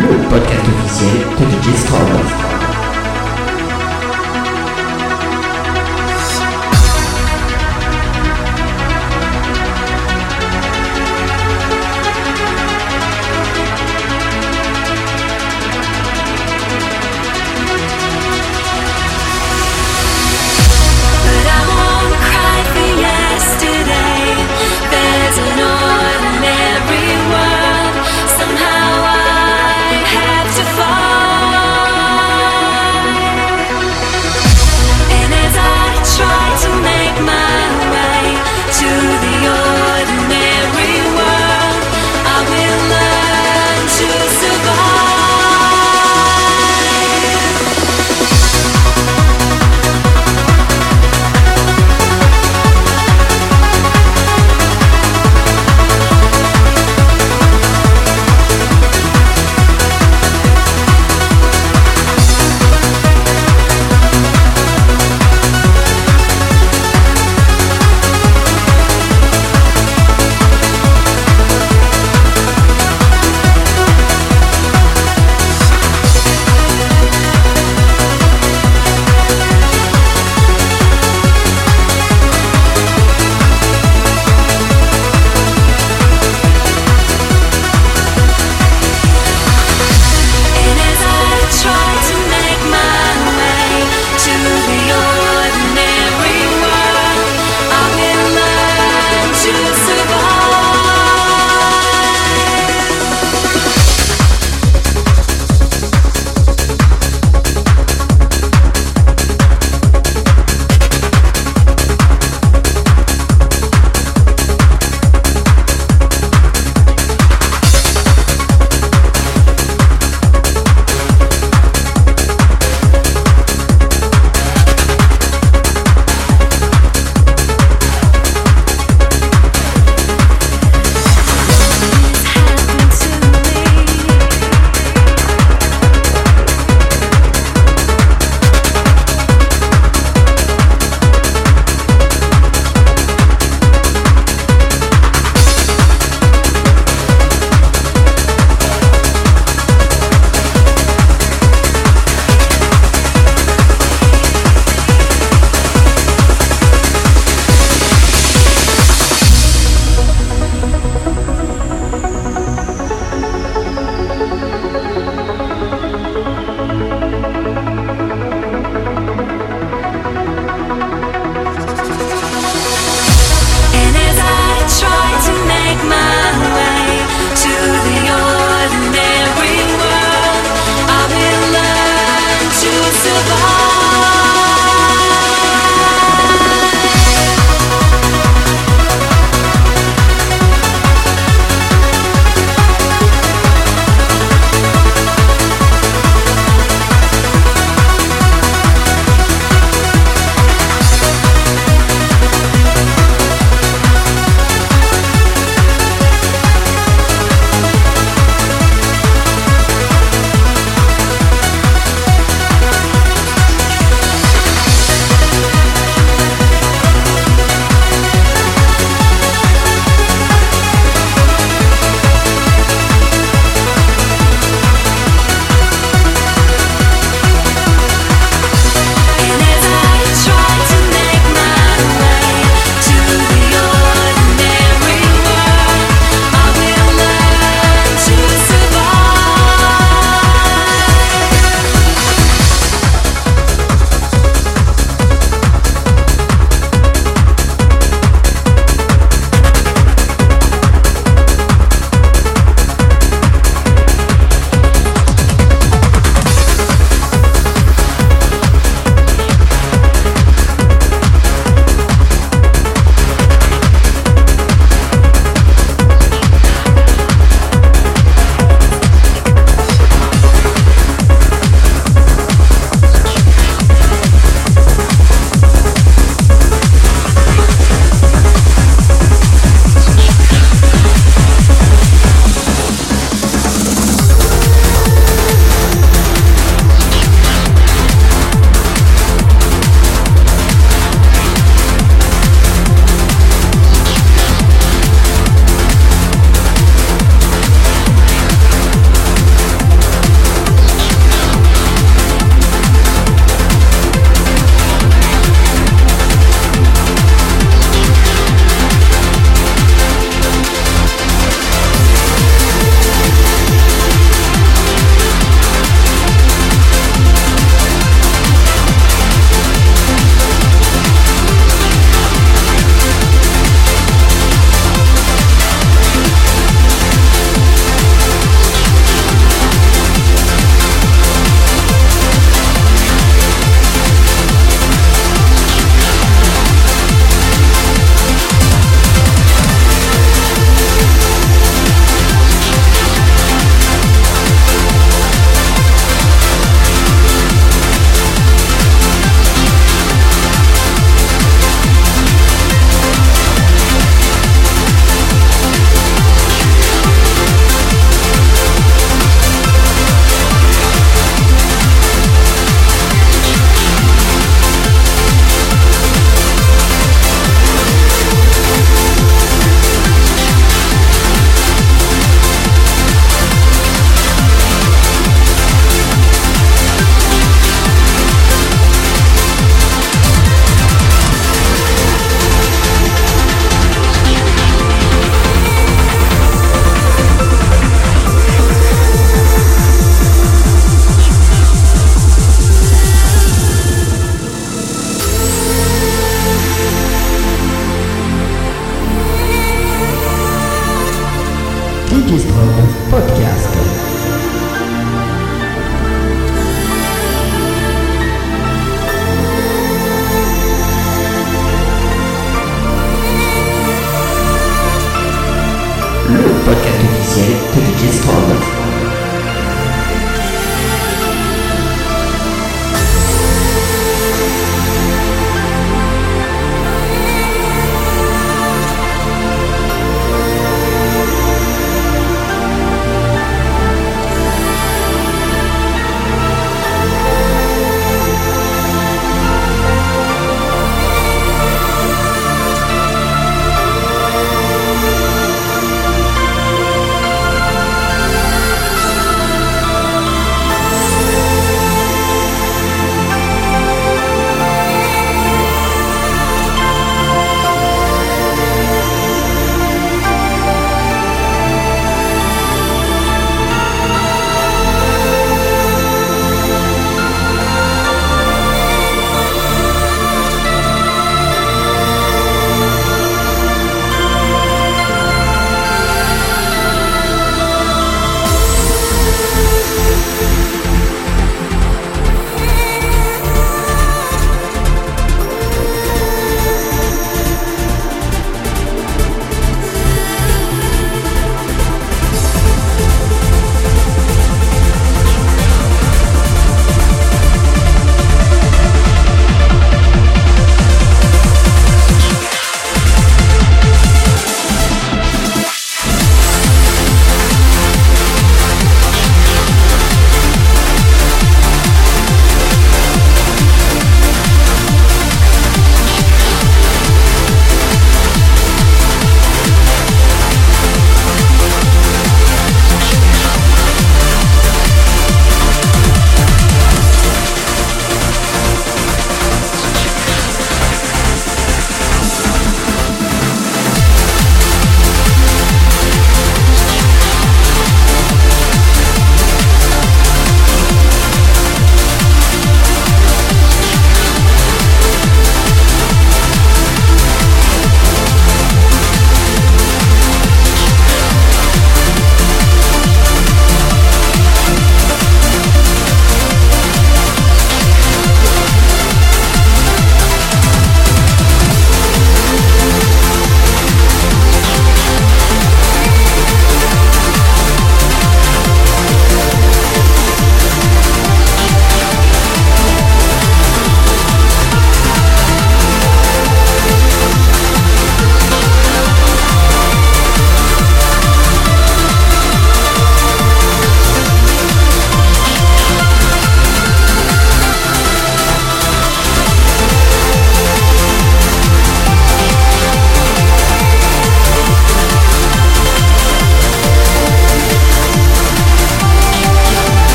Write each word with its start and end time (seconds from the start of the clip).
le 0.00 0.28
podcast 0.28 0.68
officiel 0.68 1.26
de 1.38 1.44
DJ 1.44 1.74
Storm. 1.76 2.55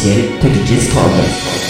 Officiel 0.00 0.38
de 0.40 0.48
DJ 0.48 0.80
Strobe. 0.80 1.69